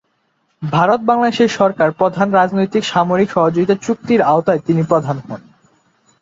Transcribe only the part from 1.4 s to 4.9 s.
সরকার প্রধানদের রাজনৈতিক-সামরিক সহযোগীতা চুক্তির আওতায় তিনি